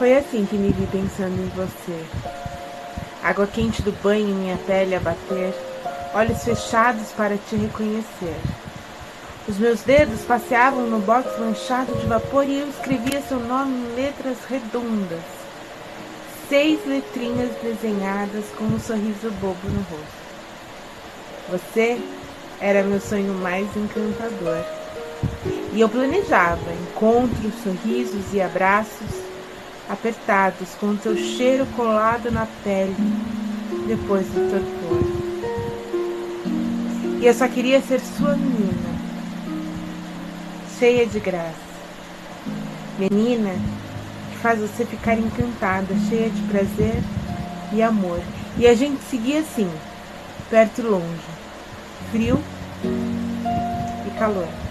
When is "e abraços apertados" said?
28.32-30.68